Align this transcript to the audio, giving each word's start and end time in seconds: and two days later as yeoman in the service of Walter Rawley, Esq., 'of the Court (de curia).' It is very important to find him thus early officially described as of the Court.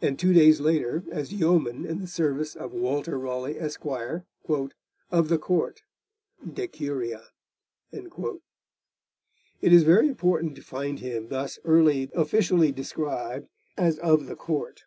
and 0.00 0.18
two 0.18 0.32
days 0.32 0.60
later 0.60 1.04
as 1.12 1.32
yeoman 1.32 1.86
in 1.86 2.00
the 2.00 2.08
service 2.08 2.56
of 2.56 2.72
Walter 2.72 3.16
Rawley, 3.16 3.60
Esq., 3.60 3.86
'of 3.86 5.28
the 5.28 5.38
Court 5.38 5.82
(de 6.44 6.66
curia).' 6.66 7.28
It 7.92 8.10
is 9.72 9.84
very 9.84 10.08
important 10.08 10.56
to 10.56 10.62
find 10.62 10.98
him 10.98 11.28
thus 11.28 11.60
early 11.62 12.10
officially 12.12 12.72
described 12.72 13.46
as 13.76 14.00
of 14.00 14.26
the 14.26 14.34
Court. 14.34 14.82